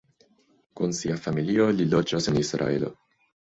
Kun 0.79 0.95
sia 1.01 1.17
familio 1.27 1.69
li 1.77 1.87
loĝas 1.93 2.33
en 2.35 2.43
Israelo. 2.47 2.93